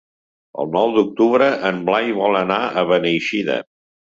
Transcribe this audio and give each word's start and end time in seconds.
El 0.63 0.71
nou 0.75 0.93
d'octubre 0.95 1.51
en 1.71 1.83
Blai 1.91 2.09
vol 2.23 2.41
anar 2.43 2.59
a 2.83 2.87
Beneixida. 2.95 3.63